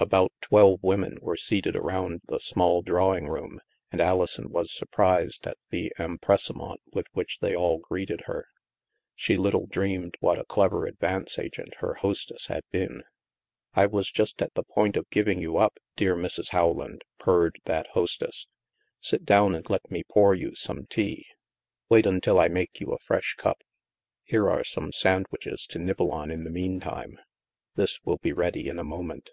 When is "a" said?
10.40-10.44, 22.92-23.04, 28.80-28.84